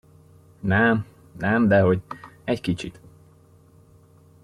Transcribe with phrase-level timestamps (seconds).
[0.59, 1.05] Nem,
[1.37, 2.01] nem dehogy,
[2.43, 2.99] egy kicsit.